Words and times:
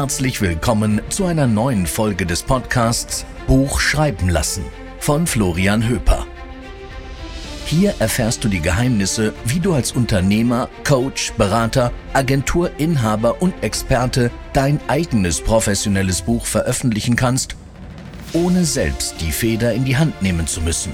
Herzlich 0.00 0.40
willkommen 0.40 1.00
zu 1.08 1.24
einer 1.24 1.48
neuen 1.48 1.84
Folge 1.84 2.24
des 2.24 2.44
Podcasts 2.44 3.26
Buch 3.48 3.80
schreiben 3.80 4.28
lassen 4.28 4.64
von 5.00 5.26
Florian 5.26 5.88
Höper. 5.88 6.24
Hier 7.66 7.96
erfährst 7.98 8.44
du 8.44 8.48
die 8.48 8.60
Geheimnisse, 8.60 9.34
wie 9.44 9.58
du 9.58 9.74
als 9.74 9.90
Unternehmer, 9.90 10.68
Coach, 10.84 11.32
Berater, 11.32 11.90
Agenturinhaber 12.12 13.42
und 13.42 13.60
Experte 13.64 14.30
dein 14.52 14.78
eigenes 14.86 15.40
professionelles 15.40 16.22
Buch 16.22 16.46
veröffentlichen 16.46 17.16
kannst, 17.16 17.56
ohne 18.32 18.64
selbst 18.64 19.16
die 19.20 19.32
Feder 19.32 19.72
in 19.72 19.84
die 19.84 19.96
Hand 19.96 20.22
nehmen 20.22 20.46
zu 20.46 20.60
müssen. 20.60 20.92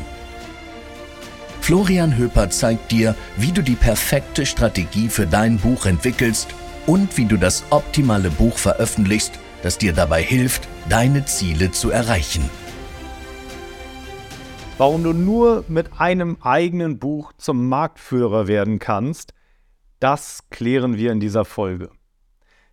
Florian 1.61 2.17
Höper 2.17 2.49
zeigt 2.49 2.91
dir, 2.91 3.15
wie 3.37 3.53
du 3.53 3.61
die 3.61 3.77
perfekte 3.77 4.47
Strategie 4.47 5.11
für 5.11 5.27
dein 5.27 5.59
Buch 5.59 5.85
entwickelst 5.85 6.55
und 6.87 7.17
wie 7.17 7.25
du 7.25 7.37
das 7.37 7.65
optimale 7.71 8.31
Buch 8.31 8.59
veröffentlichst, 8.59 9.39
das 9.63 9.79
dir 9.79 9.93
dabei 9.93 10.23
hilft, 10.23 10.69
deine 10.89 11.25
Ziele 11.25 11.71
zu 11.71 11.91
erreichen. 11.91 12.49
Warum 14.77 15.05
du 15.05 15.13
nur 15.13 15.65
mit 15.69 16.01
einem 16.01 16.37
eigenen 16.41 16.99
Buch 16.99 17.33
zum 17.39 17.69
Marktführer 17.69 18.49
werden 18.49 18.79
kannst, 18.79 19.33
das 20.01 20.41
klären 20.51 20.97
wir 20.97 21.13
in 21.13 21.21
dieser 21.21 21.45
Folge. 21.45 21.91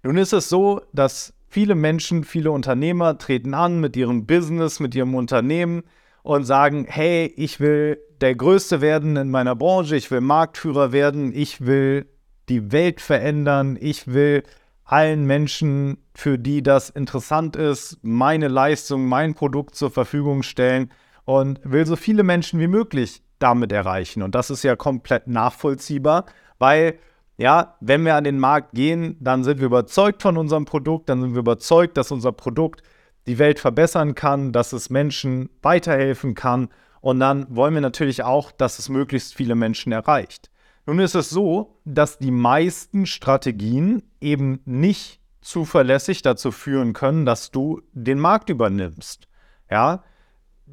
Nun 0.03 0.17
ist 0.17 0.33
es 0.33 0.49
so, 0.49 0.81
dass 0.93 1.33
viele 1.47 1.75
Menschen, 1.75 2.23
viele 2.23 2.51
Unternehmer 2.51 3.17
treten 3.17 3.53
an 3.53 3.79
mit 3.79 3.95
ihrem 3.95 4.25
Business, 4.25 4.79
mit 4.79 4.95
ihrem 4.95 5.13
Unternehmen 5.13 5.83
und 6.23 6.43
sagen, 6.43 6.85
hey, 6.89 7.31
ich 7.37 7.59
will 7.59 7.99
der 8.19 8.35
Größte 8.35 8.81
werden 8.81 9.15
in 9.15 9.31
meiner 9.31 9.55
Branche, 9.55 9.95
ich 9.95 10.11
will 10.11 10.21
Marktführer 10.21 10.91
werden, 10.91 11.31
ich 11.33 11.65
will 11.65 12.07
die 12.51 12.71
Welt 12.71 12.99
verändern. 12.99 13.77
Ich 13.79 14.07
will 14.07 14.43
allen 14.83 15.25
Menschen, 15.25 15.97
für 16.13 16.37
die 16.37 16.61
das 16.61 16.89
interessant 16.89 17.55
ist, 17.55 17.97
meine 18.01 18.49
Leistung, 18.49 19.05
mein 19.05 19.33
Produkt 19.33 19.73
zur 19.75 19.89
Verfügung 19.89 20.43
stellen 20.43 20.91
und 21.23 21.61
will 21.63 21.85
so 21.85 21.95
viele 21.95 22.23
Menschen 22.23 22.59
wie 22.59 22.67
möglich 22.67 23.23
damit 23.39 23.71
erreichen. 23.71 24.21
Und 24.21 24.35
das 24.35 24.49
ist 24.49 24.63
ja 24.63 24.75
komplett 24.75 25.27
nachvollziehbar, 25.27 26.25
weil 26.59 26.99
ja, 27.37 27.77
wenn 27.79 28.03
wir 28.03 28.15
an 28.15 28.25
den 28.25 28.37
Markt 28.37 28.73
gehen, 28.73 29.15
dann 29.21 29.45
sind 29.45 29.59
wir 29.59 29.67
überzeugt 29.67 30.21
von 30.21 30.37
unserem 30.37 30.65
Produkt, 30.65 31.07
dann 31.07 31.21
sind 31.21 31.33
wir 31.33 31.39
überzeugt, 31.39 31.95
dass 31.95 32.11
unser 32.11 32.33
Produkt 32.33 32.83
die 33.27 33.39
Welt 33.39 33.59
verbessern 33.59 34.13
kann, 34.13 34.51
dass 34.51 34.73
es 34.73 34.89
Menschen 34.89 35.49
weiterhelfen 35.61 36.35
kann. 36.35 36.67
Und 36.99 37.19
dann 37.21 37.47
wollen 37.49 37.73
wir 37.73 37.81
natürlich 37.81 38.23
auch, 38.23 38.51
dass 38.51 38.77
es 38.77 38.89
möglichst 38.89 39.33
viele 39.33 39.55
Menschen 39.55 39.91
erreicht. 39.93 40.51
Nun 40.85 40.99
ist 40.99 41.15
es 41.15 41.29
so, 41.29 41.79
dass 41.85 42.17
die 42.17 42.31
meisten 42.31 43.05
Strategien 43.05 44.03
eben 44.19 44.61
nicht 44.65 45.19
zuverlässig 45.41 46.21
dazu 46.21 46.51
führen 46.51 46.93
können, 46.93 47.25
dass 47.25 47.51
du 47.51 47.81
den 47.93 48.19
Markt 48.19 48.49
übernimmst. 48.49 49.27
Ja, 49.69 50.03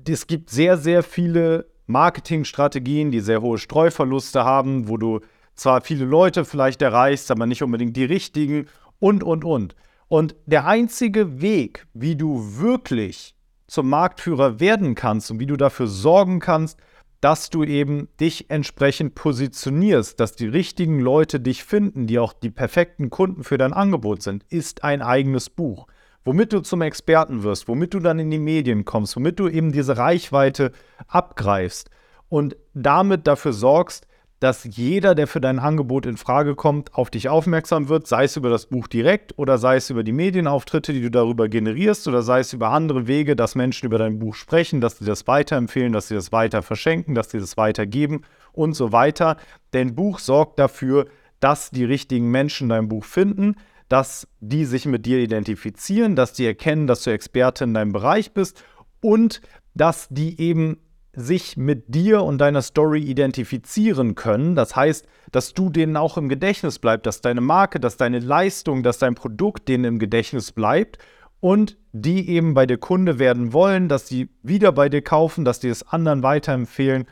es 0.06 0.26
gibt 0.26 0.50
sehr, 0.50 0.76
sehr 0.76 1.02
viele 1.02 1.70
Marketingstrategien, 1.86 3.10
die 3.10 3.20
sehr 3.20 3.42
hohe 3.42 3.58
Streuverluste 3.58 4.44
haben, 4.44 4.88
wo 4.88 4.96
du 4.96 5.20
zwar 5.54 5.80
viele 5.80 6.04
Leute 6.04 6.44
vielleicht 6.44 6.82
erreichst, 6.82 7.30
aber 7.30 7.46
nicht 7.46 7.62
unbedingt 7.62 7.96
die 7.96 8.04
richtigen 8.04 8.66
und, 8.98 9.22
und, 9.22 9.44
und. 9.44 9.74
Und 10.08 10.36
der 10.46 10.66
einzige 10.66 11.40
Weg, 11.40 11.86
wie 11.92 12.16
du 12.16 12.58
wirklich 12.58 13.34
zum 13.66 13.88
Marktführer 13.88 14.60
werden 14.60 14.94
kannst 14.94 15.30
und 15.30 15.40
wie 15.40 15.46
du 15.46 15.56
dafür 15.56 15.86
sorgen 15.86 16.40
kannst, 16.40 16.78
dass 17.20 17.50
du 17.50 17.64
eben 17.64 18.08
dich 18.20 18.50
entsprechend 18.50 19.14
positionierst, 19.14 20.18
dass 20.20 20.36
die 20.36 20.46
richtigen 20.46 21.00
Leute 21.00 21.40
dich 21.40 21.64
finden, 21.64 22.06
die 22.06 22.18
auch 22.18 22.32
die 22.32 22.50
perfekten 22.50 23.10
Kunden 23.10 23.44
für 23.44 23.58
dein 23.58 23.72
Angebot 23.72 24.22
sind, 24.22 24.44
ist 24.48 24.84
ein 24.84 25.02
eigenes 25.02 25.50
Buch. 25.50 25.86
Womit 26.24 26.52
du 26.52 26.60
zum 26.60 26.82
Experten 26.82 27.42
wirst, 27.42 27.68
womit 27.68 27.94
du 27.94 28.00
dann 28.00 28.18
in 28.18 28.30
die 28.30 28.38
Medien 28.38 28.84
kommst, 28.84 29.16
womit 29.16 29.38
du 29.38 29.48
eben 29.48 29.72
diese 29.72 29.96
Reichweite 29.96 30.72
abgreifst 31.06 31.90
und 32.28 32.56
damit 32.74 33.26
dafür 33.26 33.52
sorgst, 33.52 34.07
dass 34.40 34.64
jeder, 34.64 35.14
der 35.14 35.26
für 35.26 35.40
dein 35.40 35.58
Angebot 35.58 36.06
in 36.06 36.16
Frage 36.16 36.54
kommt, 36.54 36.94
auf 36.94 37.10
dich 37.10 37.28
aufmerksam 37.28 37.88
wird, 37.88 38.06
sei 38.06 38.24
es 38.24 38.36
über 38.36 38.50
das 38.50 38.66
Buch 38.66 38.86
direkt 38.86 39.36
oder 39.36 39.58
sei 39.58 39.76
es 39.76 39.90
über 39.90 40.04
die 40.04 40.12
Medienauftritte, 40.12 40.92
die 40.92 41.02
du 41.02 41.10
darüber 41.10 41.48
generierst 41.48 42.06
oder 42.06 42.22
sei 42.22 42.40
es 42.40 42.52
über 42.52 42.70
andere 42.70 43.08
Wege, 43.08 43.34
dass 43.34 43.56
Menschen 43.56 43.86
über 43.86 43.98
dein 43.98 44.18
Buch 44.18 44.34
sprechen, 44.34 44.80
dass 44.80 44.98
sie 44.98 45.04
das 45.04 45.26
weiterempfehlen, 45.26 45.92
dass 45.92 46.08
sie 46.08 46.14
das 46.14 46.30
weiter 46.30 46.62
verschenken, 46.62 47.14
dass 47.14 47.30
sie 47.30 47.40
das 47.40 47.56
weitergeben 47.56 48.22
und 48.52 48.74
so 48.74 48.92
weiter. 48.92 49.36
Denn 49.72 49.96
Buch 49.96 50.20
sorgt 50.20 50.58
dafür, 50.60 51.06
dass 51.40 51.70
die 51.70 51.84
richtigen 51.84 52.30
Menschen 52.30 52.68
dein 52.68 52.88
Buch 52.88 53.04
finden, 53.04 53.56
dass 53.88 54.28
die 54.40 54.64
sich 54.64 54.86
mit 54.86 55.06
dir 55.06 55.18
identifizieren, 55.18 56.14
dass 56.14 56.32
die 56.32 56.46
erkennen, 56.46 56.86
dass 56.86 57.02
du 57.02 57.10
Experte 57.10 57.64
in 57.64 57.74
deinem 57.74 57.92
Bereich 57.92 58.32
bist 58.32 58.62
und 59.00 59.40
dass 59.74 60.08
die 60.10 60.40
eben 60.40 60.78
sich 61.14 61.56
mit 61.56 61.94
dir 61.94 62.22
und 62.22 62.38
deiner 62.38 62.62
Story 62.62 63.00
identifizieren 63.00 64.14
können. 64.14 64.54
Das 64.54 64.76
heißt, 64.76 65.06
dass 65.32 65.54
du 65.54 65.70
denen 65.70 65.96
auch 65.96 66.16
im 66.16 66.28
Gedächtnis 66.28 66.78
bleibst, 66.78 67.06
dass 67.06 67.20
deine 67.20 67.40
Marke, 67.40 67.80
dass 67.80 67.96
deine 67.96 68.18
Leistung, 68.18 68.82
dass 68.82 68.98
dein 68.98 69.14
Produkt 69.14 69.68
denen 69.68 69.84
im 69.84 69.98
Gedächtnis 69.98 70.52
bleibt 70.52 70.98
und 71.40 71.76
die 71.92 72.28
eben 72.28 72.54
bei 72.54 72.66
dir 72.66 72.78
Kunde 72.78 73.18
werden 73.18 73.52
wollen, 73.52 73.88
dass 73.88 74.06
sie 74.06 74.28
wieder 74.42 74.72
bei 74.72 74.88
dir 74.88 75.02
kaufen, 75.02 75.44
dass 75.44 75.60
die 75.60 75.68
es 75.68 75.86
anderen 75.88 76.22
weiterempfehlen 76.22 77.06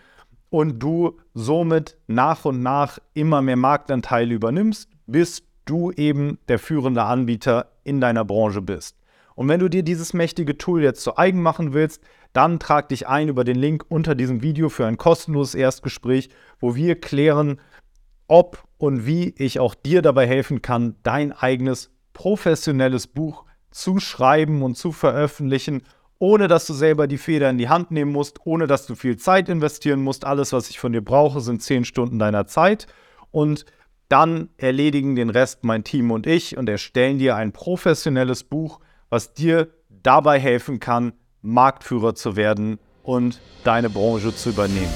und 0.50 0.78
du 0.78 1.18
somit 1.34 1.96
nach 2.06 2.44
und 2.44 2.62
nach 2.62 2.98
immer 3.14 3.42
mehr 3.42 3.56
Marktanteile 3.56 4.34
übernimmst, 4.34 4.88
bis 5.06 5.42
du 5.64 5.90
eben 5.92 6.38
der 6.48 6.58
führende 6.58 7.02
Anbieter 7.02 7.72
in 7.82 8.00
deiner 8.00 8.24
Branche 8.24 8.62
bist. 8.62 8.96
Und 9.34 9.48
wenn 9.48 9.60
du 9.60 9.68
dir 9.68 9.82
dieses 9.82 10.14
mächtige 10.14 10.56
Tool 10.56 10.82
jetzt 10.82 11.02
zu 11.02 11.18
eigen 11.18 11.42
machen 11.42 11.74
willst, 11.74 12.02
dann 12.36 12.58
trag 12.58 12.90
dich 12.90 13.08
ein 13.08 13.28
über 13.28 13.44
den 13.44 13.56
Link 13.56 13.86
unter 13.88 14.14
diesem 14.14 14.42
Video 14.42 14.68
für 14.68 14.86
ein 14.86 14.98
kostenloses 14.98 15.54
Erstgespräch, 15.54 16.28
wo 16.60 16.74
wir 16.74 17.00
klären, 17.00 17.60
ob 18.28 18.62
und 18.78 19.06
wie 19.06 19.34
ich 19.38 19.58
auch 19.58 19.74
dir 19.74 20.02
dabei 20.02 20.26
helfen 20.26 20.60
kann, 20.60 20.96
dein 21.02 21.32
eigenes 21.32 21.90
professionelles 22.12 23.06
Buch 23.06 23.44
zu 23.70 24.00
schreiben 24.00 24.62
und 24.62 24.76
zu 24.76 24.92
veröffentlichen, 24.92 25.82
ohne 26.18 26.48
dass 26.48 26.66
du 26.66 26.72
selber 26.72 27.06
die 27.06 27.18
Feder 27.18 27.48
in 27.50 27.58
die 27.58 27.68
Hand 27.68 27.90
nehmen 27.90 28.12
musst, 28.12 28.40
ohne 28.44 28.66
dass 28.66 28.86
du 28.86 28.94
viel 28.94 29.16
Zeit 29.16 29.48
investieren 29.48 30.02
musst. 30.02 30.24
Alles, 30.24 30.52
was 30.52 30.70
ich 30.70 30.78
von 30.78 30.92
dir 30.92 31.02
brauche, 31.02 31.40
sind 31.40 31.62
zehn 31.62 31.84
Stunden 31.84 32.18
deiner 32.18 32.46
Zeit. 32.46 32.86
Und 33.30 33.66
dann 34.08 34.50
erledigen 34.56 35.14
den 35.14 35.30
Rest 35.30 35.64
mein 35.64 35.84
Team 35.84 36.10
und 36.10 36.26
ich 36.26 36.56
und 36.56 36.68
erstellen 36.68 37.18
dir 37.18 37.36
ein 37.36 37.52
professionelles 37.52 38.44
Buch, 38.44 38.80
was 39.10 39.34
dir 39.34 39.68
dabei 39.88 40.38
helfen 40.38 40.80
kann, 40.80 41.12
Marktführer 41.46 42.14
zu 42.14 42.36
werden 42.36 42.78
und 43.02 43.40
deine 43.64 43.88
Branche 43.88 44.34
zu 44.34 44.50
übernehmen. 44.50 44.92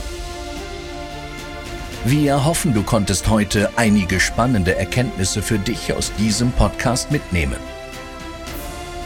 Wir 2.04 2.44
hoffen, 2.44 2.74
du 2.74 2.82
konntest 2.82 3.28
heute 3.28 3.70
einige 3.76 4.20
spannende 4.20 4.74
Erkenntnisse 4.74 5.42
für 5.42 5.58
dich 5.58 5.92
aus 5.92 6.12
diesem 6.18 6.50
Podcast 6.52 7.10
mitnehmen. 7.10 7.56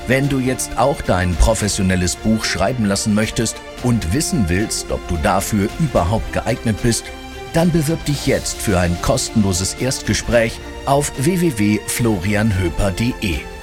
Wenn 0.06 0.28
du 0.28 0.38
jetzt 0.38 0.78
auch 0.78 1.00
dein 1.00 1.34
professionelles 1.34 2.16
Buch 2.16 2.44
schreiben 2.44 2.84
lassen 2.84 3.14
möchtest 3.14 3.56
und 3.82 4.12
wissen 4.12 4.48
willst, 4.48 4.92
ob 4.92 5.06
du 5.08 5.16
dafür 5.16 5.68
überhaupt 5.80 6.32
geeignet 6.32 6.76
bist, 6.82 7.04
dann 7.52 7.70
bewirb 7.70 8.04
dich 8.04 8.26
jetzt 8.26 8.56
für 8.56 8.78
ein 8.78 8.96
kostenloses 9.02 9.74
Erstgespräch 9.74 10.58
auf 10.86 11.12
www.florianhöper.de. 11.18 13.53